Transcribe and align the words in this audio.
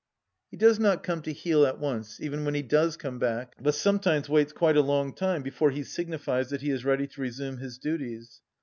He 0.49 0.57
does 0.57 0.79
not 0.79 1.03
come 1.03 1.21
to 1.21 1.31
heel 1.31 1.63
at 1.63 1.77
once, 1.77 2.19
even 2.19 2.43
when 2.43 2.55
he 2.55 2.63
does 2.63 2.97
come 2.97 3.19
back, 3.19 3.53
but 3.61 3.75
sometimes 3.75 4.27
waits 4.27 4.51
quite 4.51 4.75
a 4.75 4.81
long 4.81 5.13
time 5.13 5.43
before 5.43 5.69
he 5.69 5.83
signifies 5.83 6.49
that 6.49 6.61
he 6.61 6.71
is 6.71 6.83
ready 6.83 7.05
to 7.05 7.21
resume 7.21 7.57
his 7.59 7.77
duties. 7.77 8.41